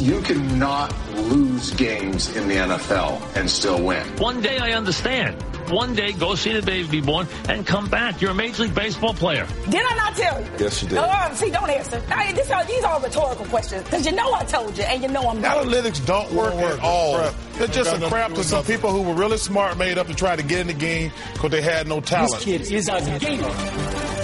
[0.00, 4.06] You cannot lose games in the NFL and still win.
[4.18, 5.42] One day I understand.
[5.70, 8.20] One day go see the baby be born and come back.
[8.20, 9.46] You're a Major League Baseball player.
[9.68, 10.46] Did I not tell you?
[10.58, 10.98] Yes, you did.
[10.98, 12.00] Oh, see, don't answer.
[12.10, 15.08] I, this uh, these are rhetorical questions because you know I told you and you
[15.08, 15.66] know I'm not.
[15.66, 17.32] Analytics don't work at all.
[17.54, 20.36] They're just a crap to some people who were really smart, made up to try
[20.36, 22.34] to get in the game because they had no talent.
[22.34, 23.52] This kid is a gamer.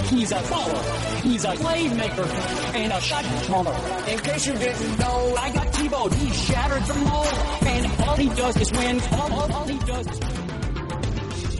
[0.05, 1.14] He's a baller.
[1.25, 2.27] He's a playmaker
[2.75, 3.73] and a shot caller.
[4.07, 6.11] In case you didn't know, I got T-Bone.
[6.11, 7.27] He shattered the mold,
[7.63, 9.01] and all he does is win.
[9.11, 10.29] All, all, all he does is win.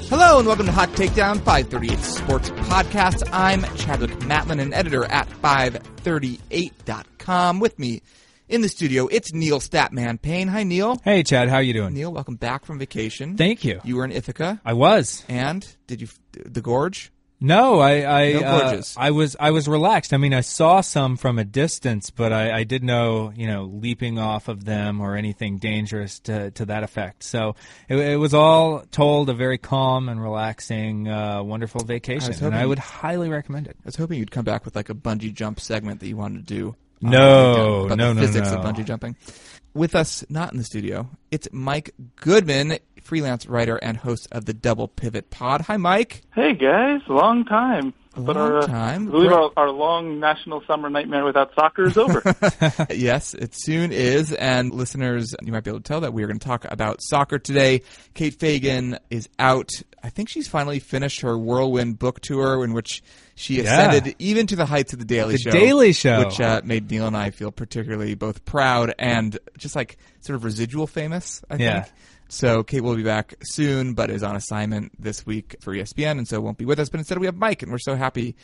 [0.08, 3.28] Hello and welcome to Hot Takedown 538 Sports Podcast.
[3.34, 7.60] I'm Chadwick Matlin, an editor at 538.com.
[7.60, 8.04] With me
[8.48, 10.48] in the studio, it's Neil Statman Paine.
[10.48, 11.02] Hi, Neil.
[11.04, 11.96] Hey, Chad, how you doing?
[11.96, 13.36] Neil, welcome back from vacation.
[13.36, 13.82] Thank you.
[13.84, 15.24] You were in Ithaca, I was.
[15.28, 17.12] and did you the gorge?
[17.46, 18.82] No, I I, No uh.
[18.98, 20.14] I was I was relaxed.
[20.14, 23.66] I mean, I saw some from a distance, but I, I did know you know
[23.66, 27.24] leaping off of them or anything dangerous to to that effect.
[27.24, 27.56] So
[27.88, 32.58] it, it was all told a very calm and relaxing, uh, wonderful vacation, and hoping-
[32.58, 33.78] I would highly recommend it.
[33.80, 36.48] I was hoping you'd come back with like a bungee jump segment that you wanted
[36.48, 36.76] to do.
[37.02, 38.58] No, weekend about no, the no, physics no.
[38.58, 39.16] of bungee jumping.
[39.76, 44.54] With us, not in the studio, it's Mike Goodman, freelance writer and host of the
[44.54, 45.62] Double Pivot Pod.
[45.62, 46.24] Hi, Mike.
[46.34, 47.94] Hey guys, long time.
[48.18, 49.10] Long our, uh, time.
[49.10, 49.38] I believe Great.
[49.38, 52.24] our, our long national summer nightmare without soccer is over.
[52.90, 54.32] yes, it soon is.
[54.32, 57.02] And listeners, you might be able to tell that we are going to talk about
[57.02, 57.82] soccer today.
[58.14, 59.70] Kate Fagan is out.
[60.02, 63.04] I think she's finally finished her whirlwind book tour in which
[63.36, 63.64] she Yeah.
[63.90, 65.52] ascended even to the heights of the Daily The Show.
[65.52, 66.20] Daily Show.
[66.26, 70.46] Which uh, made Neil and I feel particularly both proud and just like sort of
[70.46, 71.82] residual famous, I Yeah.
[71.82, 71.96] think.
[72.28, 76.28] So Kate will be back soon, but is on assignment this week for ESPN, and
[76.28, 76.90] so won't be with us.
[76.90, 78.36] But instead, we have Mike, and we're so happy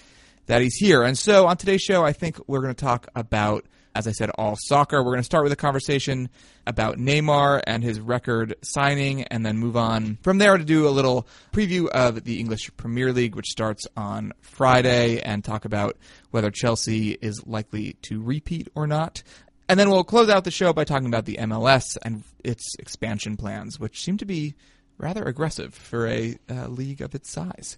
[0.46, 1.04] that he's here.
[1.04, 3.66] And so on today's show, I think we're going to talk about,
[3.96, 5.00] as I said, all soccer.
[5.00, 6.30] We're going to start with a conversation
[6.68, 10.90] about Neymar and his record signing, and then move on from there to do a
[10.90, 15.98] little preview of the English Premier League, which starts on Friday, and talk about
[16.30, 19.24] whether Chelsea is likely to repeat or not.
[19.72, 23.38] And then we'll close out the show by talking about the MLS and its expansion
[23.38, 24.54] plans, which seem to be
[24.98, 27.78] rather aggressive for a uh, league of its size.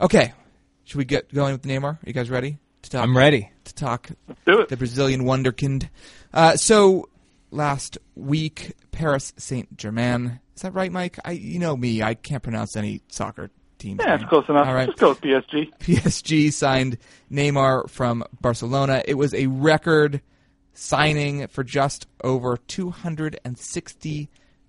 [0.00, 0.34] Okay,
[0.84, 1.84] should we get going with Neymar?
[1.84, 3.02] Are you guys ready to talk?
[3.02, 3.50] I'm ready.
[3.64, 4.08] to talk
[4.46, 4.68] Do it.
[4.68, 5.88] the Brazilian wonderkind.
[6.32, 7.08] Uh, so
[7.50, 10.38] last week, Paris Saint Germain.
[10.54, 11.18] Is that right, Mike?
[11.24, 13.98] I, you know me, I can't pronounce any soccer team.
[13.98, 14.68] Yeah, it's close enough.
[14.68, 14.86] All right.
[14.86, 15.76] Just go with PSG.
[15.80, 16.98] PSG signed
[17.32, 19.02] Neymar from Barcelona.
[19.04, 20.22] It was a record
[20.78, 24.28] signing for just over two hundred and sixty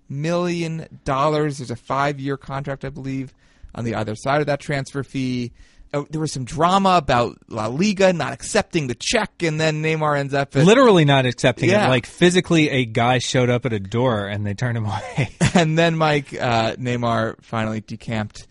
[0.10, 1.58] million dollars.
[1.58, 3.34] There's a five-year contract, I believe,
[3.76, 5.52] on the other side of that transfer fee.
[5.94, 10.18] Oh, there was some drama about La Liga not accepting the check, and then Neymar
[10.20, 11.88] ends up at Literally not accepting Yeah.
[11.88, 11.90] it.
[11.90, 15.30] Like physically, a guy showed up at a door and they turned him away.
[15.54, 18.48] and then Mike uh, Neymar finally decamped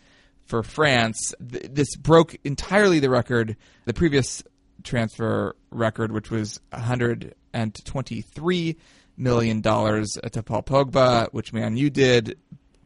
[0.47, 1.35] for France.
[1.51, 4.43] Th- this broke entirely the record, the previous
[4.87, 8.77] transfer record, which was 123
[9.19, 12.39] million dollars to Paul Pogba, which man you did.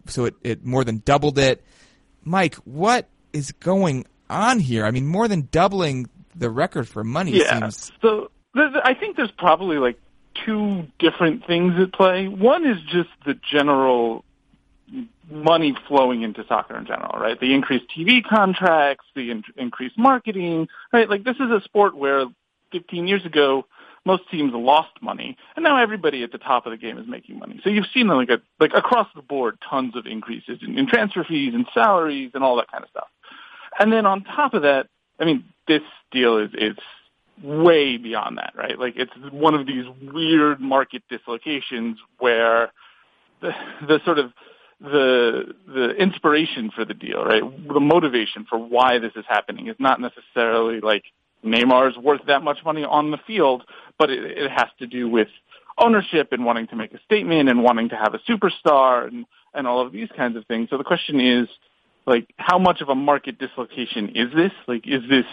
[0.06, 1.62] So it, it more than doubled it.
[2.24, 4.84] Mike, what is going on here?
[4.84, 7.60] I mean, more than doubling the record for money Yeah.
[7.70, 7.92] seems.
[8.02, 10.00] So I think there's probably like
[10.44, 12.28] two different things at play.
[12.28, 14.24] One is just the general
[15.30, 17.38] money flowing into soccer in general, right?
[17.38, 21.08] The increased TV contracts, the in- increased marketing, right?
[21.08, 22.26] Like this is a sport where
[22.72, 23.66] 15 years ago
[24.06, 27.38] most teams lost money, and now everybody at the top of the game is making
[27.38, 27.60] money.
[27.62, 31.22] So you've seen like a, like across the board tons of increases in, in transfer
[31.22, 33.08] fees and salaries and all that kind of stuff.
[33.78, 34.88] And then on top of that,
[35.18, 36.76] I mean, this deal is is
[37.42, 38.78] way beyond that, right?
[38.78, 42.72] Like it's one of these weird market dislocations where
[43.40, 43.52] the
[43.86, 44.32] the sort of
[44.80, 47.42] the the inspiration for the deal, right?
[47.68, 51.04] The motivation for why this is happening is not necessarily like
[51.44, 53.62] Neymar is worth that much money on the field,
[53.98, 55.28] but it, it has to do with
[55.78, 59.66] ownership and wanting to make a statement and wanting to have a superstar and and
[59.66, 60.70] all of these kinds of things.
[60.70, 61.48] So the question is
[62.06, 64.52] like how much of a market dislocation is this?
[64.66, 65.26] Like is this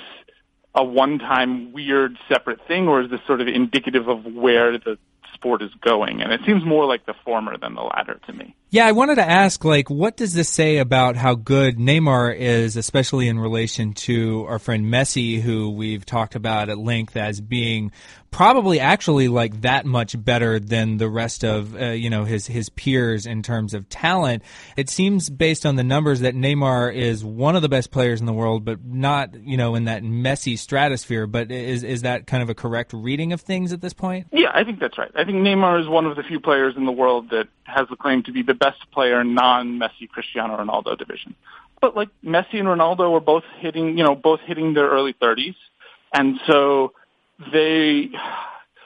[0.76, 4.98] a one-time weird separate thing or is this sort of indicative of where the
[5.34, 6.22] sport is going?
[6.22, 8.56] And it seems more like the former than the latter to me.
[8.70, 12.76] Yeah, I wanted to ask, like, what does this say about how good Neymar is,
[12.76, 17.94] especially in relation to our friend Messi, who we've talked about at length as being
[18.32, 22.70] probably actually like that much better than the rest of uh, you know his his
[22.70, 24.44] peers in terms of talent.
[24.76, 28.26] It seems based on the numbers that Neymar is one of the best players in
[28.26, 31.28] the world, but not you know in that Messi stratosphere.
[31.28, 34.28] But is is that kind of a correct reading of things at this point?
[34.32, 35.12] Yeah, I think that's right.
[35.16, 37.96] I think Neymar is one of the few players in the world that has the
[37.96, 41.36] claim to be the best player non-Messi Cristiano Ronaldo division.
[41.82, 45.56] But like Messi and Ronaldo were both hitting, you know, both hitting their early 30s.
[46.14, 46.94] And so
[47.52, 48.10] they,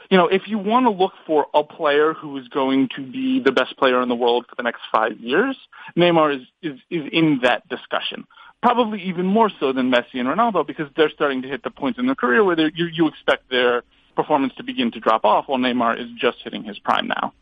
[0.09, 3.39] you know, if you want to look for a player who is going to be
[3.39, 5.56] the best player in the world for the next five years,
[5.95, 8.27] Neymar is, is, is in that discussion.
[8.62, 11.97] Probably even more so than Messi and Ronaldo because they're starting to hit the points
[11.97, 13.83] in their career where you, you expect their
[14.15, 17.33] performance to begin to drop off while Neymar is just hitting his prime now.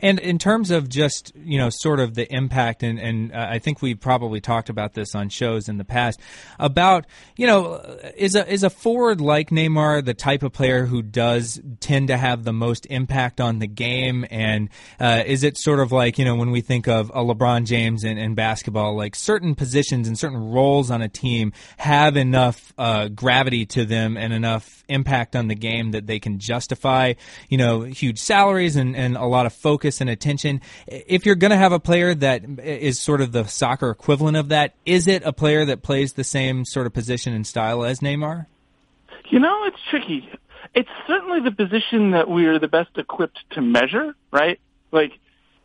[0.00, 3.58] And in terms of just you know sort of the impact, and, and uh, I
[3.58, 6.20] think we've probably talked about this on shows in the past
[6.58, 7.06] about
[7.36, 7.74] you know
[8.16, 12.16] is a is a forward like Neymar the type of player who does tend to
[12.16, 14.68] have the most impact on the game, and
[15.00, 18.04] uh, is it sort of like you know when we think of a LeBron James
[18.04, 23.08] in, in basketball, like certain positions and certain roles on a team have enough uh,
[23.08, 27.12] gravity to them and enough impact on the game that they can justify
[27.48, 30.60] you know huge salaries and, and a lot of focus focus and attention.
[30.86, 34.48] If you're going to have a player that is sort of the soccer equivalent of
[34.50, 38.00] that, is it a player that plays the same sort of position and style as
[38.00, 38.46] Neymar?
[39.30, 40.28] You know, it's tricky.
[40.74, 44.60] It's certainly the position that we're the best equipped to measure, right?
[44.92, 45.12] Like,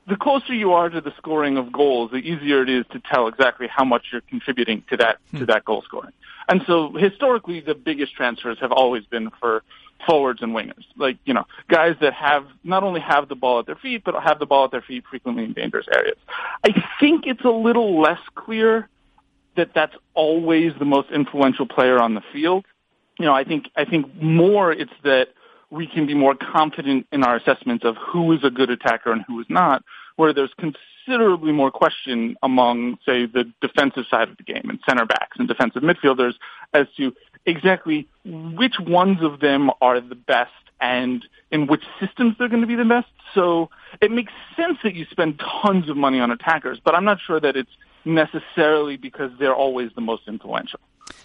[0.06, 3.28] the closer you are to the scoring of goals, the easier it is to tell
[3.28, 5.40] exactly how much you're contributing to that hmm.
[5.40, 6.12] to that goal scoring.
[6.50, 9.64] And so historically, the biggest transfers have always been for
[10.06, 13.66] forwards and wingers, like you know, guys that have not only have the ball at
[13.66, 16.18] their feet, but have the ball at their feet frequently in dangerous areas.
[16.64, 18.90] I think it's a little less clear
[19.56, 22.66] that that's always the most influential player on the field.
[23.20, 25.30] You know, I think I think more it's that
[25.70, 29.24] we can be more confident in our assessments of who is a good attacker and
[29.28, 29.84] who is not,
[30.16, 35.06] where there's considerably more question among, say, the defensive side of the game and center
[35.06, 36.34] backs and defensive midfielders
[36.74, 37.14] as to
[37.46, 42.68] exactly which ones of them are the best and in which systems they're going to
[42.68, 43.08] be the best.
[43.34, 43.70] So
[44.02, 47.40] it makes sense that you spend tons of money on attackers, but I'm not sure
[47.40, 47.72] that it's
[48.06, 50.80] necessarily because they're always the most influential.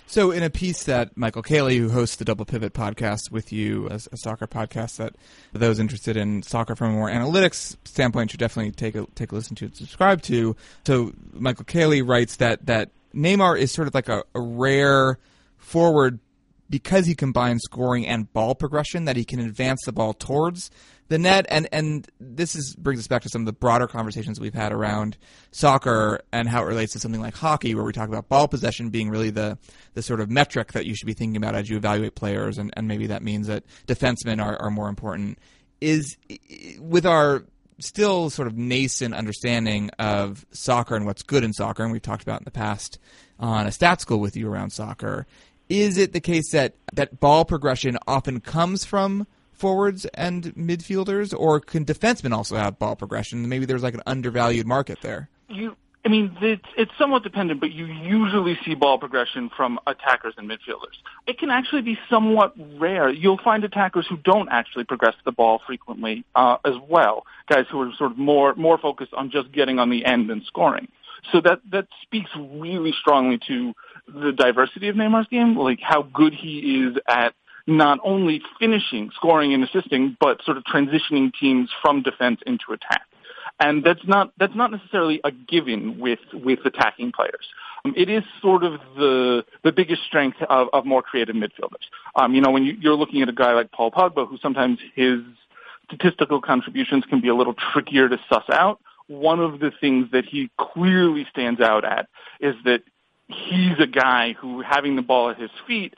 [0.06, 3.88] So, in a piece that Michael Caley, who hosts the Double Pivot podcast with you,
[3.90, 5.14] a, a, soccer podcast that
[5.52, 9.34] those interested in soccer from a more analytics standpoint should definitely take a take a
[9.34, 10.56] listen to and subscribe to.
[10.86, 15.18] So, Michael Caley writes that that Neymar is sort of like a, a rare
[15.58, 16.20] forward
[16.70, 20.70] because he combines scoring and ball progression that he can advance the ball towards
[21.08, 21.46] the net.
[21.48, 24.72] And and this is brings us back to some of the broader conversations we've had
[24.72, 25.16] around
[25.50, 28.90] soccer and how it relates to something like hockey where we talk about ball possession
[28.90, 29.58] being really the
[29.94, 32.58] the sort of metric that you should be thinking about as you evaluate players.
[32.58, 35.38] And, and maybe that means that defensemen are, are more important.
[35.80, 36.16] Is
[36.78, 37.44] with our
[37.80, 42.22] still sort of nascent understanding of soccer and what's good in soccer and we've talked
[42.22, 42.98] about in the past
[43.38, 45.26] on a stat school with you around soccer
[45.68, 51.60] is it the case that that ball progression often comes from forwards and midfielders, or
[51.60, 53.48] can defensemen also have ball progression?
[53.48, 55.28] Maybe there's like an undervalued market there.
[55.48, 60.34] You, I mean, it's, it's somewhat dependent, but you usually see ball progression from attackers
[60.38, 60.96] and midfielders.
[61.26, 63.10] It can actually be somewhat rare.
[63.10, 67.26] You'll find attackers who don't actually progress the ball frequently uh, as well.
[67.50, 70.42] Guys who are sort of more more focused on just getting on the end and
[70.44, 70.88] scoring.
[71.32, 73.74] So that that speaks really strongly to
[74.12, 77.34] the diversity of Neymar's game, like how good he is at
[77.66, 83.02] not only finishing, scoring and assisting, but sort of transitioning teams from defense into attack.
[83.60, 87.46] And that's not that's not necessarily a given with with attacking players.
[87.84, 91.86] Um, it is sort of the the biggest strength of, of more creative midfielders.
[92.14, 94.78] Um, you know, when you, you're looking at a guy like Paul Pogba, who sometimes
[94.94, 95.20] his
[95.86, 98.80] statistical contributions can be a little trickier to suss out.
[99.08, 102.08] One of the things that he clearly stands out at
[102.40, 102.82] is that
[103.28, 105.94] he's a guy who, having the ball at his feet,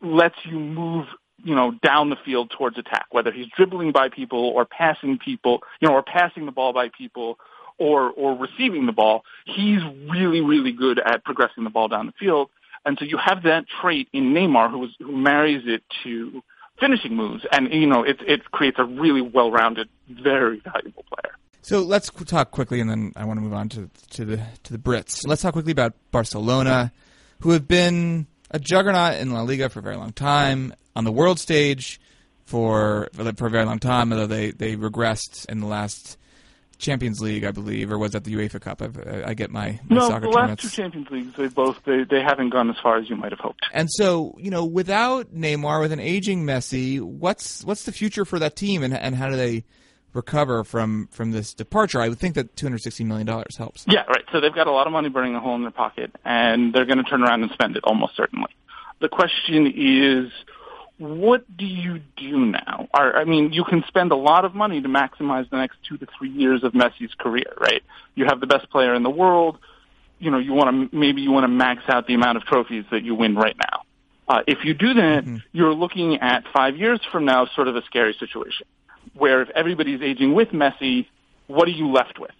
[0.00, 1.06] lets you move
[1.44, 5.60] you know, down the field towards attack, whether he's dribbling by people or passing people,
[5.80, 7.38] you know, or passing the ball by people
[7.78, 9.22] or, or receiving the ball.
[9.44, 9.80] He's
[10.10, 12.50] really, really good at progressing the ball down the field.
[12.84, 16.42] And so you have that trait in Neymar who, is, who marries it to
[16.80, 17.44] finishing moves.
[17.52, 21.35] And, you know, it, it creates a really well-rounded, very valuable player.
[21.66, 24.72] So let's talk quickly, and then I want to move on to to the to
[24.72, 25.26] the Brits.
[25.26, 26.92] Let's talk quickly about Barcelona,
[27.40, 31.10] who have been a juggernaut in La Liga for a very long time, on the
[31.10, 32.00] world stage
[32.44, 36.16] for for a very long time, although they, they regressed in the last
[36.78, 38.80] Champions League, I believe, or was that the UEFA Cup?
[38.80, 38.96] I've,
[39.26, 42.22] I get my, my no, soccer the last two Champions Leagues, they both they, they
[42.22, 43.66] haven't gone as far as you might have hoped.
[43.72, 48.38] And so, you know, without Neymar, with an aging Messi, what's what's the future for
[48.38, 49.64] that team, and and how do they
[50.16, 52.00] recover from from this departure?
[52.00, 53.84] I would think that two hundred sixty million dollars helps.
[53.86, 54.24] Yeah, right.
[54.32, 56.86] So they've got a lot of money burning a hole in their pocket, and they're
[56.86, 58.50] going to turn around and spend it almost certainly.
[59.00, 60.32] The question is,
[60.98, 62.88] what do you do now?
[62.94, 65.98] Are, I mean, you can spend a lot of money to maximize the next two
[65.98, 67.82] to three years of Messi's career, right?
[68.14, 69.58] You have the best player in the world.
[70.18, 72.84] You know, you want to maybe you want to max out the amount of trophies
[72.90, 73.82] that you win right now.
[74.28, 75.36] Uh, if you do that, Mm-hmm.
[75.52, 78.66] you're looking at five years from now, sort of a scary situation,
[79.16, 81.06] where if everybody's aging with Messi,
[81.46, 82.30] what are you left with?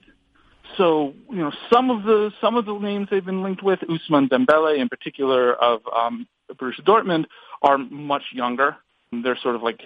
[0.77, 4.29] So, you know, some of the some of the names they've been linked with, Ousmane
[4.29, 7.27] Dembele in particular of um, Borussia Dortmund,
[7.63, 8.77] are much younger.
[9.13, 9.81] They're sort of like,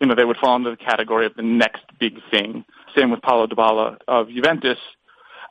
[0.00, 2.64] you know, they would fall into the category of the next big thing.
[2.96, 4.78] Same with Paulo Dybala of Juventus.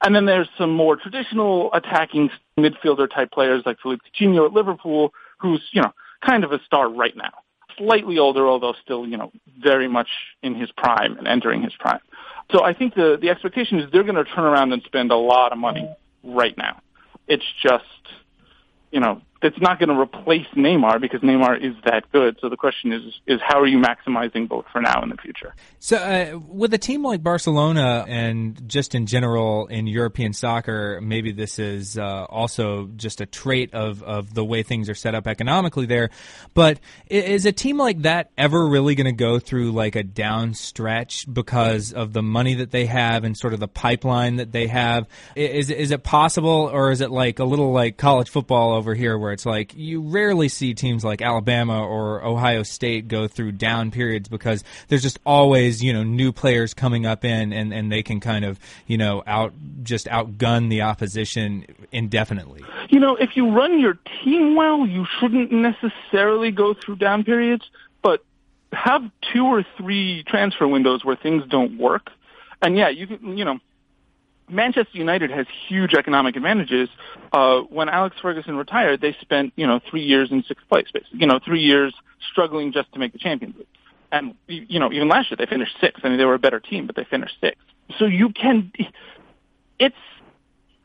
[0.04, 5.14] And then there's some more traditional attacking midfielder type players like Philippe Coutinho at Liverpool,
[5.40, 7.32] who's, you know, kind of a star right now.
[7.78, 10.08] Slightly older, although still, you know, very much
[10.42, 12.00] in his prime and entering his prime.
[12.52, 15.16] So I think the, the expectation is they're going to turn around and spend a
[15.16, 15.90] lot of money
[16.24, 16.82] right now.
[17.28, 17.84] It's just,
[18.92, 22.38] you know, it's not going to replace Neymar because Neymar is that good.
[22.40, 25.54] So the question is, is how are you maximizing both for now and the future?
[25.80, 31.32] So, uh, with a team like Barcelona and just in general in European soccer, maybe
[31.32, 35.28] this is uh, also just a trait of, of the way things are set up
[35.28, 36.10] economically there.
[36.54, 40.54] But is a team like that ever really going to go through like a down
[40.54, 44.68] stretch because of the money that they have and sort of the pipeline that they
[44.68, 45.08] have?
[45.36, 49.18] Is, is it possible, or is it like a little like college football over here
[49.26, 53.90] where it's like you rarely see teams like Alabama or Ohio State go through down
[53.90, 58.04] periods because there's just always, you know, new players coming up in and, and they
[58.04, 62.64] can kind of, you know, out just outgun the opposition indefinitely.
[62.90, 67.66] You know, if you run your team well, you shouldn't necessarily go through down periods,
[68.04, 68.24] but
[68.74, 69.02] have
[69.34, 72.12] two or three transfer windows where things don't work.
[72.62, 73.58] And yeah, you can, you know,
[74.50, 76.90] Manchester United has huge economic advantages.
[77.32, 81.20] Uh, when Alex Ferguson retired, they spent, you know, three years in sixth place, basically.
[81.20, 81.94] You know, three years
[82.32, 83.68] struggling just to make the Champions League.
[84.12, 86.06] And, you know, even last year they finished sixth.
[86.06, 87.62] I mean, they were a better team, but they finished sixth.
[87.98, 88.72] So you can,
[89.80, 89.96] it's,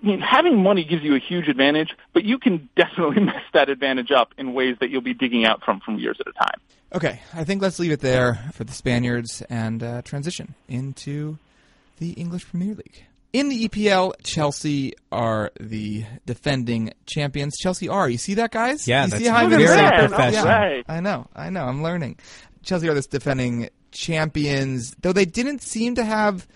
[0.02, 3.68] I mean, having money gives you a huge advantage, but you can definitely mess that
[3.68, 6.60] advantage up in ways that you'll be digging out from from years at a time.
[6.92, 11.38] Okay, I think let's leave it there for the Spaniards and uh, transition into
[11.98, 13.04] the English Premier League.
[13.32, 17.56] In the EPL, Chelsea are the defending champions.
[17.58, 18.08] Chelsea are.
[18.08, 18.88] You see that, guys?
[18.88, 20.08] Yeah, you that's see how I'm very gonna say it?
[20.08, 20.44] professional.
[20.46, 21.64] Yeah, I know, I know.
[21.64, 22.18] I'm learning.
[22.62, 26.46] Chelsea are this defending champions, though they didn't seem to have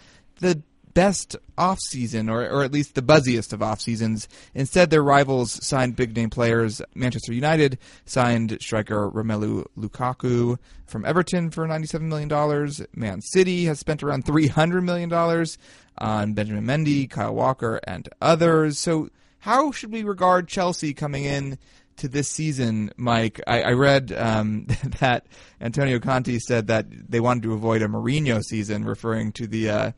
[0.40, 0.62] the
[0.94, 4.28] best off season, or or at least the buzziest of off seasons.
[4.54, 6.80] Instead, their rivals signed big name players.
[6.94, 12.80] Manchester United signed striker Romelu Lukaku from Everton for ninety seven million dollars.
[12.94, 15.58] Man City has spent around three hundred million dollars
[15.98, 18.78] on Benjamin Mendy, Kyle Walker, and others.
[18.78, 19.10] So,
[19.40, 21.58] how should we regard Chelsea coming in?
[21.96, 24.66] to this season, Mike, I, I read um,
[25.00, 25.26] that
[25.60, 29.92] Antonio Conte said that they wanted to avoid a Mourinho season, referring to the uh,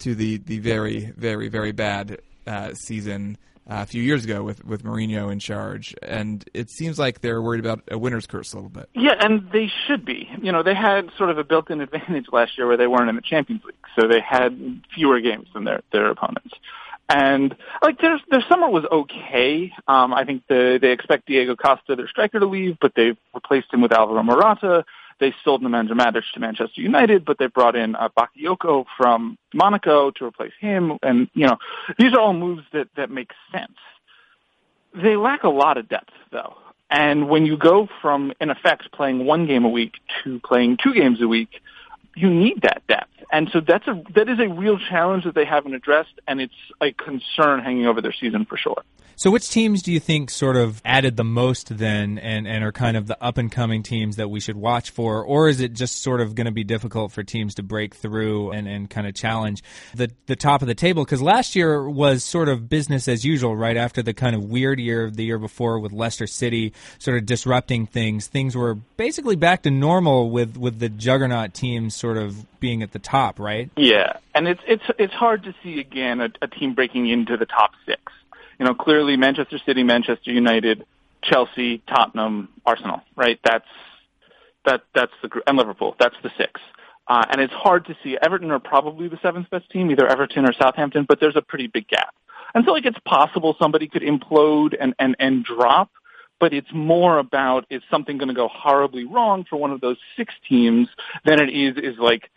[0.00, 3.38] to the the very very very bad uh, season
[3.70, 7.40] uh, a few years ago with with Mourinho in charge, and it seems like they're
[7.40, 8.88] worried about a winner's curse a little bit.
[8.94, 10.28] Yeah, and they should be.
[10.42, 13.16] You know, they had sort of a built-in advantage last year where they weren't in
[13.16, 16.54] the Champions League, so they had fewer games than their their opponents.
[17.08, 19.72] And like their their summer was okay.
[19.88, 23.72] Um, I think the, they expect Diego Costa, their striker, to leave, but they've replaced
[23.72, 24.84] him with Alvaro Morata.
[25.20, 30.10] They sold Nemanja Matic to Manchester United, but they brought in uh, Bakayoko from Monaco
[30.12, 30.98] to replace him.
[31.02, 31.58] And you know,
[31.98, 33.76] these are all moves that that make sense.
[34.94, 36.56] They lack a lot of depth, though.
[36.90, 40.92] And when you go from, in effect, playing one game a week to playing two
[40.92, 41.60] games a week,
[42.16, 43.10] you need that depth.
[43.32, 46.54] And so that's a that is a real challenge that they haven't addressed, and it's
[46.80, 48.82] a concern hanging over their season for sure.
[49.20, 52.72] So, which teams do you think sort of added the most then, and, and are
[52.72, 55.74] kind of the up and coming teams that we should watch for, or is it
[55.74, 59.06] just sort of going to be difficult for teams to break through and, and kind
[59.06, 59.62] of challenge
[59.94, 61.04] the the top of the table?
[61.04, 64.80] Because last year was sort of business as usual, right after the kind of weird
[64.80, 68.26] year of the year before with Leicester City sort of disrupting things.
[68.26, 72.92] Things were basically back to normal with with the juggernaut teams sort of being at
[72.92, 73.70] the top, right?
[73.76, 77.46] Yeah, and it's it's it's hard to see again a, a team breaking into the
[77.46, 78.00] top six.
[78.58, 80.84] You know, clearly Manchester City, Manchester United,
[81.22, 83.38] Chelsea, Tottenham, Arsenal, right?
[83.44, 83.68] That's
[84.64, 85.94] that that's the and Liverpool.
[85.98, 86.60] That's the six.
[87.06, 88.16] Uh, and it's hard to see.
[88.20, 91.66] Everton are probably the seventh best team, either Everton or Southampton, but there's a pretty
[91.66, 92.14] big gap.
[92.54, 95.90] And so like it's possible somebody could implode and, and, and drop,
[96.40, 99.98] but it's more about is something going to go horribly wrong for one of those
[100.16, 100.88] six teams
[101.24, 102.30] than it is is like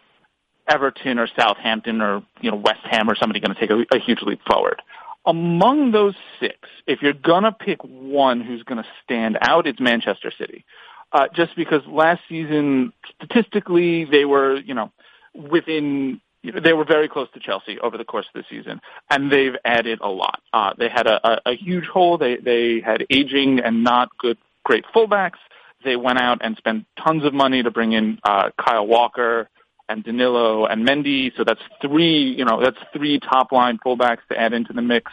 [0.68, 4.00] Everton or Southampton or you know West Ham or somebody going to take a, a
[4.00, 4.82] huge leap forward.
[5.26, 9.80] Among those six, if you're going to pick one who's going to stand out, it's
[9.80, 10.66] Manchester City.
[11.14, 14.92] Uh, just because last season, statistically, they were, you know,
[15.34, 19.56] within they were very close to Chelsea over the course of the season, and they've
[19.64, 20.42] added a lot.
[20.52, 22.18] Uh, they had a, a, a huge hole.
[22.18, 25.40] They they had aging and not good, great fullbacks.
[25.84, 29.50] They went out and spent tons of money to bring in uh, Kyle Walker
[29.90, 31.36] and Danilo and Mendy.
[31.36, 35.12] So that's three, you know, that's three top line fullbacks to add into the mix.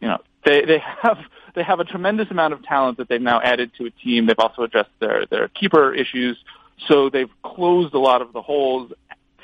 [0.00, 1.18] You know, they they have
[1.54, 4.26] they have a tremendous amount of talent that they've now added to a team.
[4.26, 6.36] They've also addressed their their keeper issues.
[6.86, 8.92] So they've closed a lot of the holes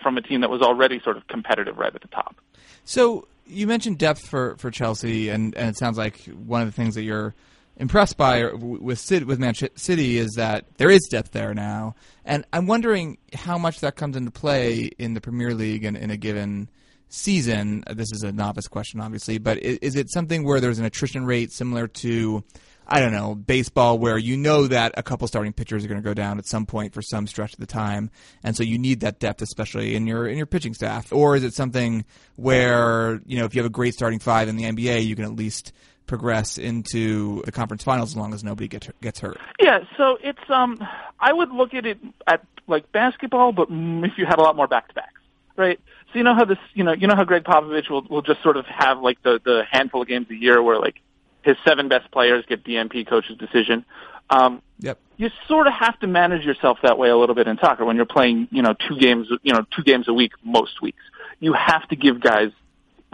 [0.04, 2.36] from a team that was already sort of competitive right at the top.
[2.84, 6.72] So you mentioned depth for, for Chelsea, and, and it sounds like one of the
[6.72, 7.34] things that you're
[7.76, 12.68] impressed by with with Manchester City is that there is depth there now, and I'm
[12.68, 16.68] wondering how much that comes into play in the Premier League and in a given
[17.08, 17.82] season.
[17.90, 21.24] This is a novice question, obviously, but is, is it something where there's an attrition
[21.26, 22.44] rate similar to
[22.86, 26.04] I don't know, baseball where you know that a couple starting pitchers are going to
[26.04, 28.10] go down at some point for some stretch of the time,
[28.42, 31.12] and so you need that depth, especially in your in your pitching staff.
[31.12, 32.04] Or is it something
[32.36, 35.24] where you know if you have a great starting five in the NBA, you can
[35.24, 35.72] at least
[36.06, 39.38] progress into the conference finals as long as nobody gets gets hurt.
[39.58, 40.78] Yeah, so it's um,
[41.18, 44.66] I would look at it at like basketball, but if you had a lot more
[44.66, 45.20] back to backs,
[45.56, 45.80] right?
[46.12, 48.42] So you know how this, you know, you know how Gregg Popovich will will just
[48.42, 51.00] sort of have like the the handful of games a year where like
[51.44, 53.84] his seven best players get DNP coach's decision.
[54.30, 54.98] Um, yep.
[55.16, 57.96] You sort of have to manage yourself that way a little bit in soccer when
[57.96, 61.02] you're playing, you know, two games, you know, two games a week most weeks.
[61.40, 62.50] You have to give guys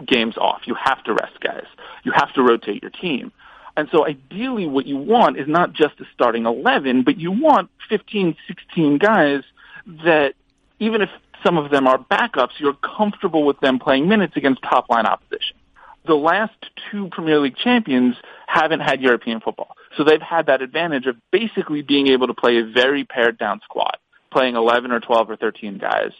[0.06, 0.62] games off.
[0.66, 1.66] You have to rest guys.
[2.04, 3.32] You have to rotate your team.
[3.76, 7.70] And so ideally what you want is not just a starting 11, but you want
[7.88, 9.42] 15, 16 guys
[10.04, 10.34] that
[10.78, 11.10] even if
[11.44, 15.56] some of them are backups, you're comfortable with them playing minutes against top line opposition
[16.06, 16.54] the last
[16.90, 18.16] two Premier League champions
[18.46, 19.76] haven't had European football.
[19.96, 23.60] So they've had that advantage of basically being able to play a very pared down
[23.64, 23.96] squad,
[24.32, 26.12] playing 11 or 12 or 13 guys,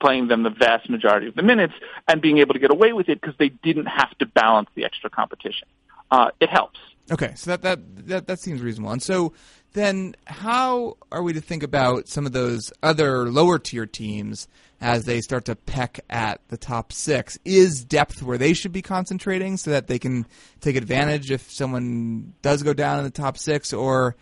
[0.00, 1.74] playing them the vast majority of the minutes
[2.08, 4.84] and being able to get away with it because they didn't have to balance the
[4.84, 5.68] extra competition.
[6.10, 6.78] Uh, it helps.
[7.10, 8.90] Okay, so that, that that that seems reasonable.
[8.90, 9.32] And so
[9.76, 14.48] then how are we to think about some of those other lower tier teams
[14.80, 17.38] as they start to peck at the top six?
[17.44, 20.26] Is depth where they should be concentrating so that they can
[20.62, 24.16] take advantage if someone does go down in the top six, or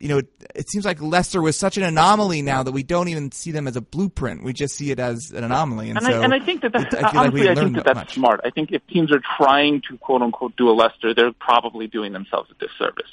[0.00, 3.08] you know, it, it, seems like Leicester was such an anomaly now that we don't
[3.08, 4.42] even see them as a blueprint.
[4.42, 5.90] We just see it as an anomaly.
[5.90, 7.84] And, and, so I, and I think that that's, I honestly, like I think that
[7.84, 8.14] that's much.
[8.14, 8.40] smart.
[8.44, 12.12] I think if teams are trying to quote unquote do a Leicester, they're probably doing
[12.12, 13.10] themselves a disservice.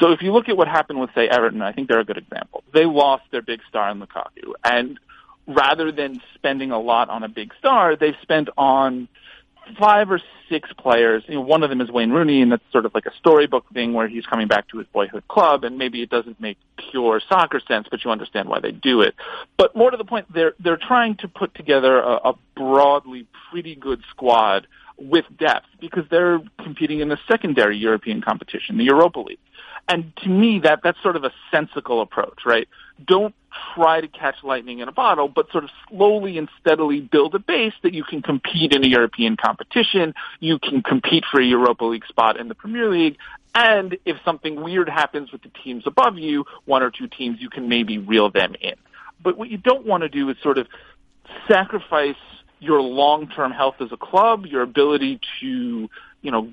[0.00, 2.18] So if you look at what happened with say Everton, I think they're a good
[2.18, 2.64] example.
[2.72, 4.98] They lost their big star in Lukaku, and
[5.46, 9.08] rather than spending a lot on a big star, they've spent on
[9.78, 11.22] five or six players.
[11.26, 13.64] You know, one of them is Wayne Rooney, and that's sort of like a storybook
[13.72, 16.58] thing where he's coming back to his boyhood club, and maybe it doesn't make
[16.90, 19.14] pure soccer sense, but you understand why they do it.
[19.56, 23.74] But more to the point, they're they're trying to put together a, a broadly pretty
[23.74, 24.66] good squad
[24.98, 29.38] with depth because they're competing in the secondary European competition, the Europa League.
[29.88, 32.68] And to me, that that's sort of a sensical approach, right?
[33.04, 33.34] Don't
[33.74, 37.38] try to catch lightning in a bottle, but sort of slowly and steadily build a
[37.38, 40.14] base that you can compete in a European competition.
[40.40, 43.16] You can compete for a Europa League spot in the Premier League.
[43.54, 47.50] And if something weird happens with the teams above you, one or two teams, you
[47.50, 48.74] can maybe reel them in.
[49.22, 50.66] But what you don't want to do is sort of
[51.48, 52.16] sacrifice
[52.60, 55.90] your long-term health as a club, your ability to,
[56.22, 56.52] you know,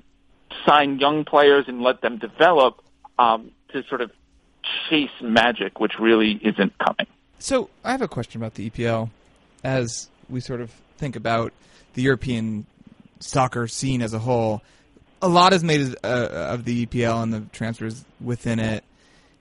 [0.66, 2.80] sign young players and let them develop
[3.18, 4.10] um, to sort of
[4.88, 7.06] chase magic, which really isn't coming.
[7.38, 9.10] So I have a question about the EPL
[9.64, 11.52] as we sort of think about
[11.94, 12.66] the European
[13.18, 14.62] soccer scene as a whole.
[15.22, 18.84] A lot is made uh, of the EPL and the transfers within it.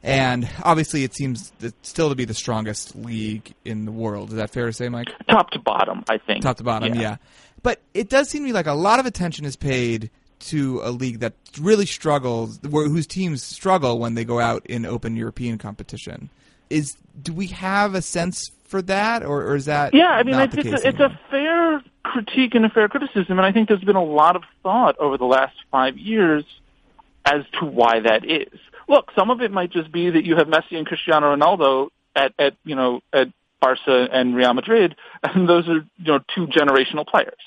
[0.02, 1.52] And obviously, it seems
[1.82, 4.30] still to be the strongest league in the world.
[4.30, 5.10] Is that fair to say, Mike?
[5.30, 6.42] Top to bottom, I think.
[6.42, 7.02] Top to bottom, yeah.
[7.02, 7.18] yeah.
[7.64, 10.92] But it does seem to me like a lot of attention is paid to a
[10.92, 15.58] league that really struggles, where, whose teams struggle when they go out in open European
[15.58, 16.30] competition.
[16.70, 20.10] Is do we have a sense for that, or, or is that yeah?
[20.10, 23.52] I mean, it's, it's, a, it's a fair critique and a fair criticism, and I
[23.52, 26.46] think there's been a lot of thought over the last five years
[27.26, 28.60] as to why that is.
[28.88, 32.34] Look, some of it might just be that you have Messi and Cristiano Ronaldo at,
[32.40, 37.08] at you know at Barca and Real Madrid, and those are you know two generational
[37.08, 37.40] players.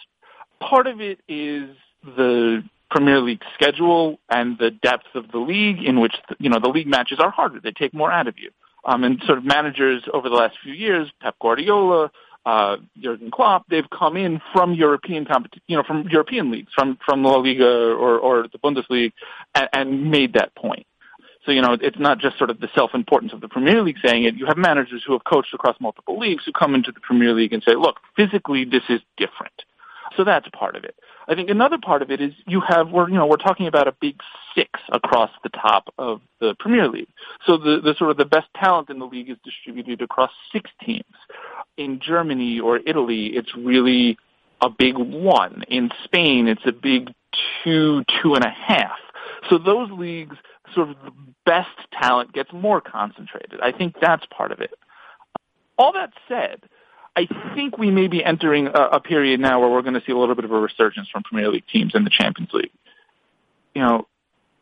[0.60, 1.70] Part of it is
[2.04, 6.68] the Premier League schedule and the depth of the league, in which you know the
[6.68, 8.50] league matches are harder; they take more out of you.
[8.84, 12.10] Um, and sort of managers over the last few years, Pep Guardiola,
[12.44, 16.98] uh, Jurgen Klopp, they've come in from European competition, you know, from European leagues, from
[17.06, 19.12] from La Liga or or the Bundesliga,
[19.54, 20.86] and, and made that point.
[21.46, 24.24] So, you know, it's not just sort of the self-importance of the Premier League saying
[24.24, 24.36] it.
[24.36, 27.52] You have managers who have coached across multiple leagues who come into the Premier League
[27.52, 29.64] and say, look, physically this is different.
[30.16, 30.94] So that's part of it.
[31.28, 33.86] I think another part of it is you have, we're, you know, we're talking about
[33.86, 34.20] a big
[34.54, 37.08] six across the top of the Premier League.
[37.46, 40.70] So the, the sort of the best talent in the league is distributed across six
[40.84, 41.04] teams.
[41.76, 44.18] In Germany or Italy, it's really
[44.60, 45.64] a big one.
[45.68, 47.12] In Spain, it's a big
[47.64, 48.98] two, two and a half.
[49.48, 50.36] So those leagues,
[50.74, 51.12] sort of the
[51.44, 53.60] best talent gets more concentrated.
[53.60, 54.72] I think that's part of it.
[55.78, 56.62] All that said,
[57.14, 60.12] I think we may be entering a, a period now where we're going to see
[60.12, 62.72] a little bit of a resurgence from Premier League teams in the Champions League.
[63.74, 64.06] You know,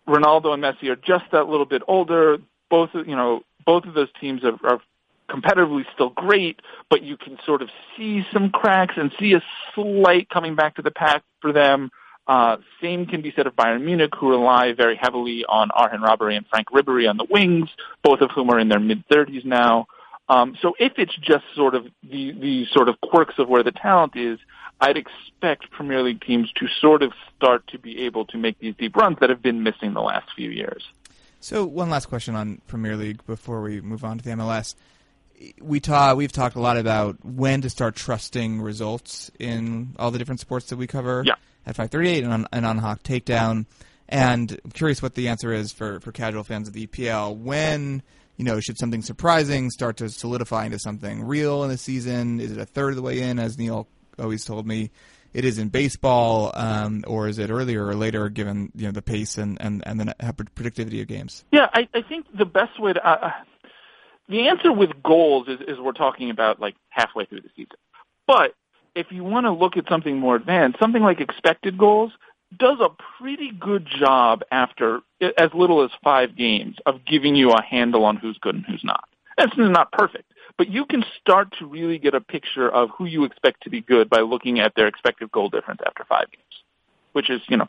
[0.09, 2.39] Ronaldo and Messi are just that little bit older.
[2.69, 4.81] Both, you know, both of those teams are, are
[5.29, 9.43] competitively still great, but you can sort of see some cracks and see a
[9.75, 11.91] slight coming back to the pack for them.
[12.27, 16.37] Uh, same can be said of Bayern Munich, who rely very heavily on Arjen Robben
[16.37, 17.69] and Franck Ribéry on the wings,
[18.03, 19.87] both of whom are in their mid 30s now.
[20.31, 23.73] Um, so if it's just sort of the, the sort of quirks of where the
[23.73, 24.39] talent is,
[24.81, 28.77] I'd expect Premier League teams to sort of start to be able to make these
[28.79, 30.89] deep runs that have been missing the last few years.
[31.41, 34.77] So one last question on Premier League before we move on to the MLS.
[35.61, 40.19] We ta- we've talked a lot about when to start trusting results in all the
[40.19, 41.35] different sports that we cover yeah.
[41.67, 43.67] at 538 and on, and on Hot Takedown.
[44.09, 47.37] And I'm curious what the answer is for, for casual fans of the EPL.
[47.37, 48.05] When–
[48.41, 52.41] you know, should something surprising start to solidify into something real in the season?
[52.41, 53.87] Is it a third of the way in, as Neil
[54.19, 54.91] always told me?
[55.35, 59.03] It is in baseball, um, or is it earlier or later, given you know the
[59.03, 60.15] pace and and and the
[60.57, 61.45] predictivity of games?
[61.53, 63.31] Yeah, I, I think the best way to uh, uh,
[64.31, 67.77] the answer with goals is, is we're talking about like halfway through the season.
[68.27, 68.55] But
[68.95, 72.13] if you want to look at something more advanced, something like expected goals,
[72.57, 77.63] does a pretty good job after as little as five games of giving you a
[77.63, 79.05] handle on who's good and who's not.
[79.39, 83.25] It's not perfect, but you can start to really get a picture of who you
[83.25, 86.63] expect to be good by looking at their expected goal difference after five games,
[87.13, 87.69] which is, you know,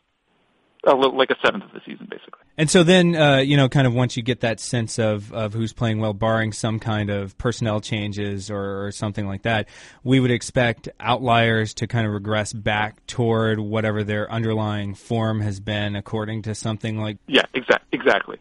[0.84, 2.40] a little, like a seventh of the season, basically.
[2.58, 5.54] And so then, uh, you know, kind of once you get that sense of, of
[5.54, 9.68] who's playing well, barring some kind of personnel changes or, or something like that,
[10.04, 15.60] we would expect outliers to kind of regress back toward whatever their underlying form has
[15.60, 17.18] been, according to something like.
[17.26, 17.98] Yeah, exactly.
[17.98, 18.38] exactly.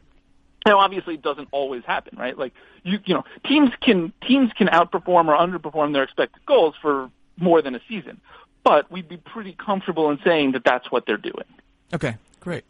[0.66, 2.38] Now, obviously, it doesn't always happen, right?
[2.38, 7.10] Like you, you know, teams can teams can outperform or underperform their expected goals for
[7.38, 8.22] more than a season,
[8.64, 11.46] but we'd be pretty comfortable in saying that that's what they're doing.
[11.94, 12.66] Okay, great.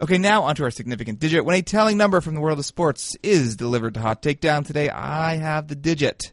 [0.00, 1.44] Okay, now onto our significant digit.
[1.44, 4.88] When a telling number from the world of sports is delivered to Hot Takedown today,
[4.88, 6.30] I have the digit.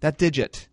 [0.00, 0.68] That digit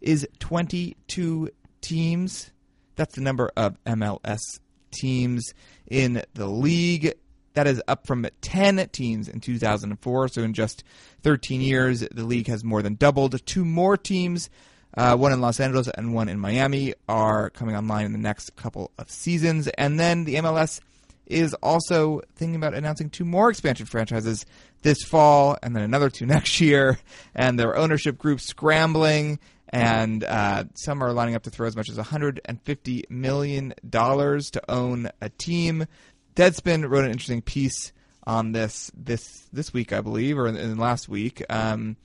[0.00, 2.50] is 22 teams.
[2.96, 4.58] That's the number of MLS
[4.90, 5.54] teams
[5.86, 7.14] in the league.
[7.54, 10.28] That is up from 10 teams in 2004.
[10.28, 10.82] So, in just
[11.22, 13.44] 13 years, the league has more than doubled.
[13.46, 14.50] Two more teams
[14.96, 18.56] uh, one in Los Angeles and one in Miami are coming online in the next
[18.56, 19.68] couple of seasons.
[19.68, 20.80] And then the MLS
[21.26, 24.44] is also thinking about announcing two more expansion franchises
[24.82, 26.98] this fall and then another two next year.
[27.34, 29.38] And their ownership group scrambling.
[29.68, 35.08] And uh, some are lining up to throw as much as $150 million to own
[35.20, 35.86] a team.
[36.34, 37.92] Deadspin wrote an interesting piece
[38.24, 41.42] on this this this week, I believe, or in, in last week.
[41.48, 41.96] Um,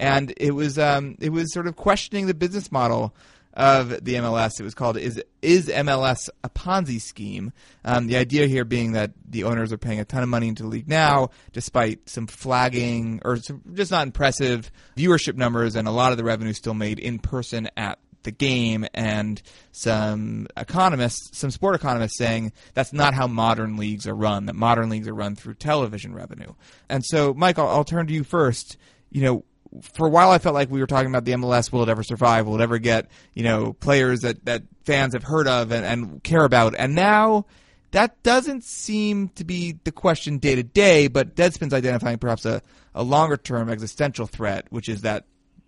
[0.00, 3.14] and it was um, it was sort of questioning the business model
[3.52, 4.58] of the MLS.
[4.58, 7.52] It was called "Is Is MLS a Ponzi Scheme?"
[7.84, 10.62] Um, the idea here being that the owners are paying a ton of money into
[10.62, 15.92] the league now, despite some flagging or some just not impressive viewership numbers, and a
[15.92, 19.40] lot of the revenue still made in person at the game and
[19.72, 24.88] some economists, some sport economists saying that's not how modern leagues are run, that modern
[24.88, 26.52] leagues are run through television revenue.
[26.88, 28.76] And so, Mike, I'll, I'll turn to you first.
[29.10, 29.44] You know,
[29.82, 31.72] for a while I felt like we were talking about the MLS.
[31.72, 32.46] Will it ever survive?
[32.46, 36.22] Will it ever get you know players that that fans have heard of and, and
[36.22, 36.74] care about?
[36.76, 37.46] And now
[37.92, 41.08] that doesn't seem to be the question day to day.
[41.08, 42.62] But Deadspin's identifying perhaps a,
[42.94, 45.24] a longer term existential threat, which is that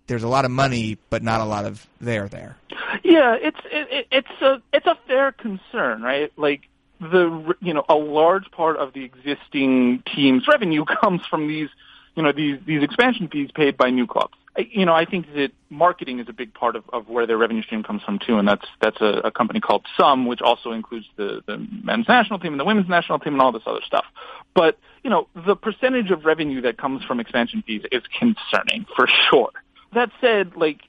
[0.07, 2.57] there's a lot of money but not a lot of there there.
[3.03, 6.31] Yeah, it's it, it's a it's a fair concern, right?
[6.37, 6.67] Like
[6.99, 11.69] the you know a large part of the existing team's revenue comes from these
[12.15, 14.33] you know these these expansion fees paid by new clubs.
[14.57, 17.63] you know, I think that marketing is a big part of, of where their revenue
[17.63, 21.07] stream comes from too, and that's that's a, a company called SUM, which also includes
[21.15, 24.05] the, the men's national team and the women's national team and all this other stuff.
[24.53, 29.07] But you know, the percentage of revenue that comes from expansion fees is concerning for
[29.29, 29.51] sure.
[29.93, 30.81] That said, like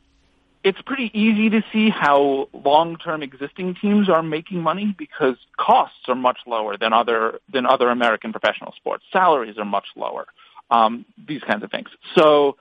[0.65, 6.15] it's pretty easy to see how long-term existing teams are making money because costs are
[6.15, 9.05] much lower than other than other American professional sports.
[9.13, 10.27] Salaries are much lower.
[10.71, 11.89] Um, these kinds of things.
[12.15, 12.57] So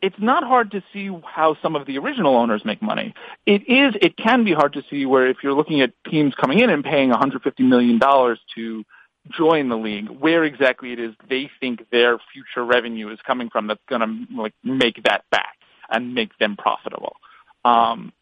[0.00, 3.14] it's not hard to see how some of the original owners make money.
[3.46, 6.60] It is, it can be hard to see where if you're looking at teams coming
[6.60, 7.98] in and paying $150 million
[8.54, 8.84] to
[9.36, 13.66] join the league, where exactly it is they think their future revenue is coming from
[13.66, 15.56] that's going to like make that back
[15.90, 17.16] and make them profitable.
[17.64, 18.12] Um,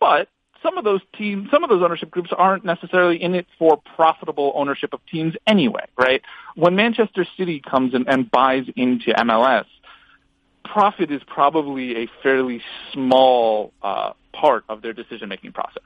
[0.00, 0.28] but
[0.64, 4.52] some of those teams, some of those ownership groups aren't necessarily in it for profitable
[4.56, 6.22] ownership of teams anyway, right?
[6.56, 9.66] When Manchester City comes in and buys into MLS,
[10.64, 15.82] profit is probably a fairly small uh, part of their decision-making process.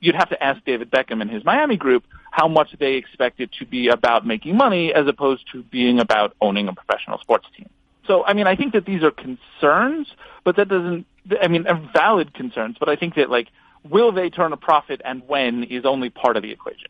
[0.00, 3.50] You'd have to ask David Beckham and his Miami group how much they expect it
[3.58, 7.68] to be about making money as opposed to being about owning a professional sports team.
[8.06, 10.06] So, I mean, I think that these are concerns,
[10.44, 11.06] but that doesn't,
[11.42, 13.48] I mean, valid concerns, but I think that, like,
[13.88, 16.88] will they turn a profit and when is only part of the equation.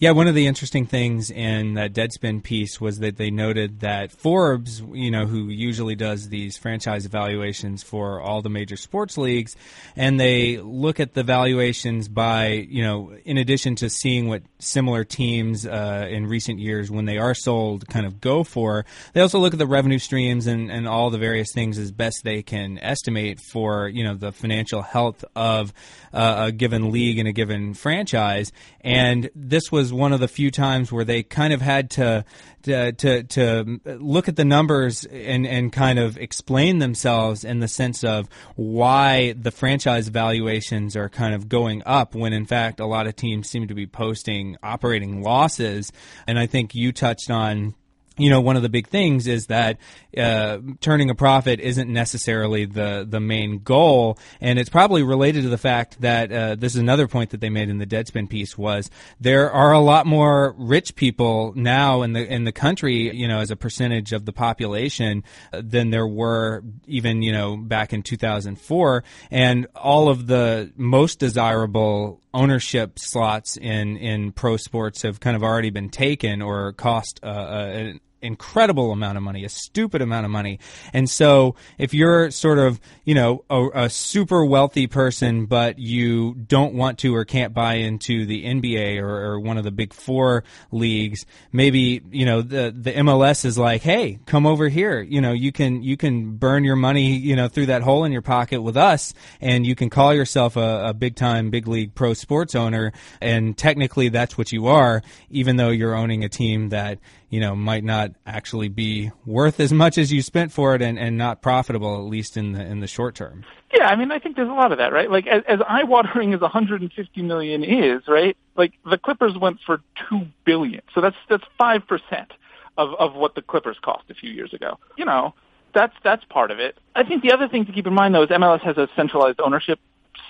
[0.00, 4.10] Yeah, one of the interesting things in that Deadspin piece was that they noted that
[4.10, 9.56] Forbes, you know, who usually does these franchise evaluations for all the major sports leagues,
[9.96, 15.04] and they look at the valuations by, you know, in addition to seeing what similar
[15.04, 19.38] teams uh, in recent years, when they are sold, kind of go for, they also
[19.38, 22.78] look at the revenue streams and, and all the various things as best they can
[22.78, 25.74] estimate for, you know, the financial health of
[26.14, 28.50] uh, a given league and a given franchise.
[28.80, 32.24] And this was one of the few times where they kind of had to
[32.62, 37.68] to to, to look at the numbers and and kind of explain themselves in the
[37.68, 42.86] sense of why the franchise valuations are kind of going up when in fact a
[42.86, 45.92] lot of teams seem to be posting operating losses.
[46.26, 47.74] And I think you touched on
[48.16, 49.78] you know, one of the big things is that
[50.16, 55.48] uh, turning a profit isn't necessarily the the main goal, and it's probably related to
[55.48, 58.58] the fact that uh, this is another point that they made in the Deadspin piece
[58.58, 63.28] was there are a lot more rich people now in the in the country, you
[63.28, 67.92] know, as a percentage of the population uh, than there were even you know back
[67.92, 75.20] in 2004, and all of the most desirable ownership slots in in pro sports have
[75.20, 80.02] kind of already been taken or cost uh, uh incredible amount of money, a stupid
[80.02, 80.58] amount of money.
[80.92, 86.34] And so if you're sort of, you know, a, a, super wealthy person, but you
[86.34, 89.94] don't want to or can't buy into the NBA or, or, one of the big
[89.94, 95.00] four leagues, maybe, you know, the, the MLS is like, Hey, come over here.
[95.00, 98.12] You know, you can, you can burn your money, you know, through that hole in
[98.12, 101.94] your pocket with us and you can call yourself a, a big time, big league
[101.94, 102.92] pro sports owner.
[103.20, 106.98] And technically that's what you are, even though you're owning a team that,
[107.30, 110.98] you know, might not actually be worth as much as you spent for it and,
[110.98, 113.44] and not profitable, at least in the, in the short term.
[113.72, 115.08] Yeah, I mean, I think there's a lot of that, right?
[115.08, 118.36] Like, as, as eye-watering as 150 million is, right?
[118.56, 122.32] Like, the Clippers went for two billion, so that's that's five percent
[122.76, 124.78] of of what the Clippers cost a few years ago.
[124.96, 125.34] You know,
[125.72, 126.76] that's that's part of it.
[126.96, 129.40] I think the other thing to keep in mind, though, is MLS has a centralized
[129.40, 129.78] ownership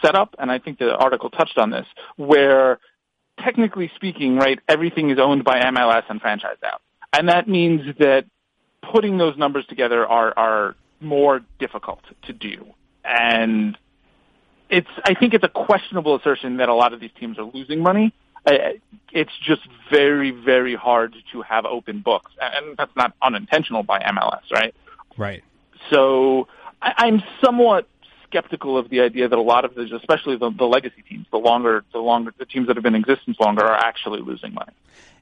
[0.03, 1.87] setup, and I think the article touched on this,
[2.17, 2.79] where
[3.39, 6.83] technically speaking, right, everything is owned by MLS and franchised out.
[7.13, 8.27] And that means that
[8.93, 12.67] putting those numbers together are, are more difficult to do.
[13.05, 13.77] And
[14.69, 17.83] it's, I think it's a questionable assertion that a lot of these teams are losing
[17.83, 18.13] money.
[18.47, 22.33] It's just very, very hard to have open books.
[22.41, 24.75] And that's not unintentional by MLS, right?
[25.17, 25.43] Right.
[25.91, 26.49] So
[26.81, 27.89] I'm somewhat
[28.25, 31.39] skeptical of the idea that a lot of these, especially the, the legacy teams, the
[31.39, 34.73] longer, the longer, the teams that have been in existence longer are actually losing money.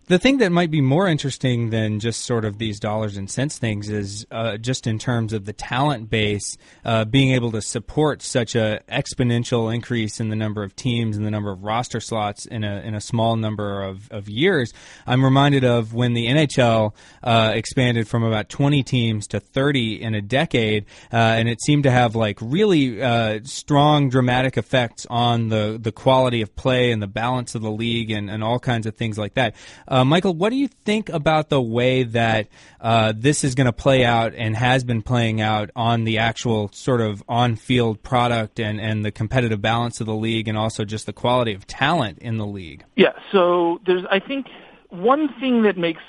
[0.08, 3.58] The thing that might be more interesting than just sort of these dollars and cents
[3.58, 8.22] things is uh, just in terms of the talent base, uh, being able to support
[8.22, 12.46] such a exponential increase in the number of teams and the number of roster slots
[12.46, 14.72] in a in a small number of, of years.
[15.06, 20.14] I'm reminded of when the NHL uh, expanded from about 20 teams to 30 in
[20.14, 25.50] a decade, uh, and it seemed to have like really uh, strong dramatic effects on
[25.50, 28.86] the the quality of play and the balance of the league and, and all kinds
[28.86, 29.54] of things like that.
[29.98, 32.46] Uh, Michael, what do you think about the way that
[32.80, 36.70] uh, this is going to play out and has been playing out on the actual
[36.72, 41.06] sort of on-field product and, and the competitive balance of the league and also just
[41.06, 42.84] the quality of talent in the league?
[42.94, 44.46] Yeah, so there's, I think,
[44.90, 46.02] one thing that makes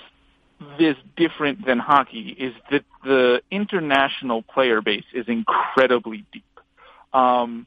[0.78, 6.43] this different than hockey is that the international player base is incredibly deep.
[7.12, 7.65] Um,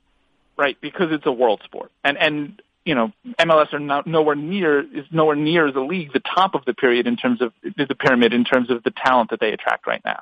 [0.56, 1.90] right, because it's a world sport.
[2.04, 6.20] And and you know, MLS are not, nowhere near is nowhere near the league, the
[6.34, 9.40] top of the period in terms of the pyramid in terms of the talent that
[9.40, 10.20] they attract right now.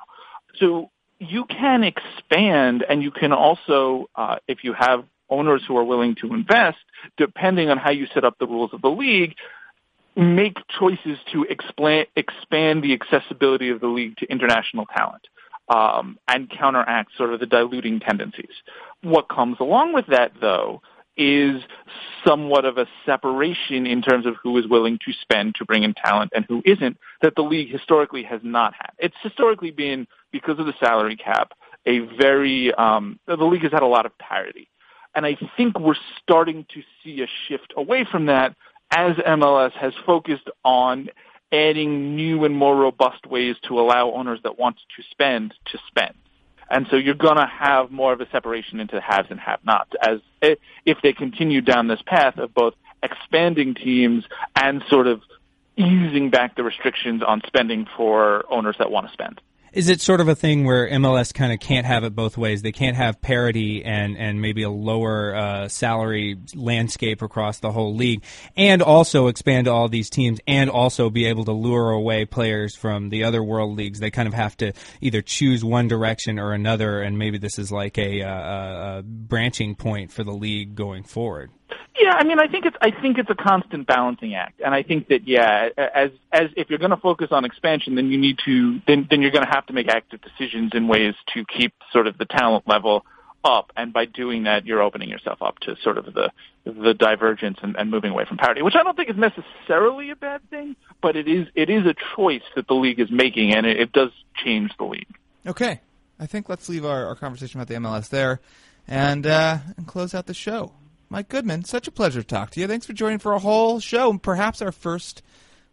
[0.57, 5.83] So you can expand, and you can also, uh, if you have owners who are
[5.83, 6.77] willing to invest,
[7.17, 9.35] depending on how you set up the rules of the league,
[10.15, 15.25] make choices to expand, expand the accessibility of the league to international talent
[15.69, 18.51] um, and counteract sort of the diluting tendencies.
[19.01, 20.81] What comes along with that, though,
[21.17, 21.61] is
[22.25, 25.93] somewhat of a separation in terms of who is willing to spend to bring in
[25.93, 28.91] talent and who isn't that the league historically has not had.
[28.97, 31.51] It's historically been, because of the salary cap,
[31.85, 34.69] a very, um, the league has had a lot of parity.
[35.13, 38.55] And I think we're starting to see a shift away from that
[38.91, 41.09] as MLS has focused on
[41.51, 46.15] adding new and more robust ways to allow owners that want to spend to spend.
[46.71, 50.19] And so you're going to have more of a separation into haves and have-nots as
[50.41, 50.55] eh,
[50.85, 54.23] if they continue down this path of both expanding teams
[54.55, 55.21] and sort of
[55.75, 59.41] easing back the restrictions on spending for owners that want to spend.
[59.73, 62.61] Is it sort of a thing where MLS kind of can't have it both ways?
[62.61, 67.95] They can't have parity and, and maybe a lower uh, salary landscape across the whole
[67.95, 68.21] league,
[68.57, 73.11] and also expand all these teams, and also be able to lure away players from
[73.11, 74.01] the other world leagues.
[74.01, 77.71] They kind of have to either choose one direction or another, and maybe this is
[77.71, 81.49] like a, a, a branching point for the league going forward.
[81.99, 84.83] Yeah, I mean, I think it's I think it's a constant balancing act, and I
[84.83, 88.39] think that yeah, as as if you're going to focus on expansion, then you need
[88.45, 91.73] to then then you're going to have to make active decisions in ways to keep
[91.91, 93.05] sort of the talent level
[93.43, 96.31] up, and by doing that, you're opening yourself up to sort of the
[96.63, 100.15] the divergence and, and moving away from parity, which I don't think is necessarily a
[100.15, 103.65] bad thing, but it is it is a choice that the league is making, and
[103.65, 104.11] it, it does
[104.43, 105.17] change the league.
[105.45, 105.81] Okay,
[106.19, 108.39] I think let's leave our, our conversation about the MLS there,
[108.87, 110.71] and uh, and close out the show.
[111.11, 112.67] Mike Goodman, such a pleasure to talk to you.
[112.67, 115.21] Thanks for joining for a whole show, and perhaps our first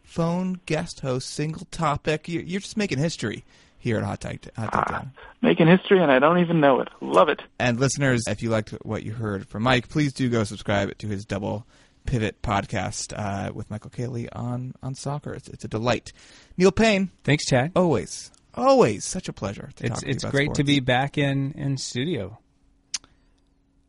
[0.03, 2.29] phone guest host, single topic.
[2.29, 3.45] You're just making history
[3.79, 5.13] here at Hot Take, Hot Take Down.
[5.17, 6.89] Ah, making history, and I don't even know it.
[7.01, 7.41] Love it.
[7.61, 11.07] And listeners, if you liked what you heard from Mike, please do go subscribe to
[11.07, 11.69] his double
[12.05, 15.35] pivot podcast uh, with Michael Caley on on soccer.
[15.35, 16.13] It's, it's a delight.
[16.57, 17.71] Neil Paine, thanks, Chad.
[17.77, 19.71] Always, always such a pleasure.
[19.81, 20.57] it's it's great sports.
[20.59, 22.39] to be back in in studio.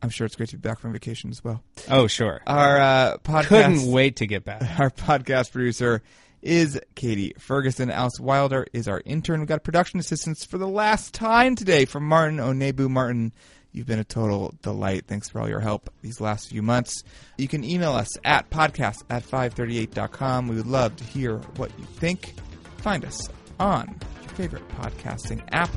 [0.02, 1.62] I'm sure it's great to be back from vacation as well.
[1.88, 2.40] Oh, sure.
[2.46, 4.62] Our uh, podcast couldn't wait to get back.
[4.80, 6.02] Our podcast producer
[6.42, 7.90] is Katie Ferguson.
[7.90, 9.40] Alice Wilder is our intern.
[9.40, 12.88] We've got production assistance for the last time today from Martin Onebu.
[12.88, 13.32] Martin,
[13.72, 15.04] you've been a total delight.
[15.06, 17.04] Thanks for all your help these last few months.
[17.36, 20.48] You can email us at podcast at 538.com.
[20.48, 22.34] We would love to hear what you think.
[22.78, 24.00] Find us on
[24.40, 25.68] favorite podcasting app.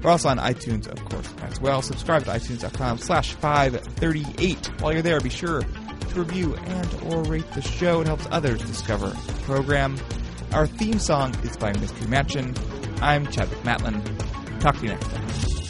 [0.00, 1.82] We're also on iTunes, of course, as well.
[1.82, 4.80] Subscribe to iTunes.com slash 538.
[4.80, 8.00] While you're there, be sure to review and or rate the show.
[8.00, 9.96] It helps others discover the program.
[10.52, 12.54] Our theme song is by Mystery Mansion.
[13.00, 14.00] I'm Chadwick Matlin.
[14.60, 15.61] Talk to you next time.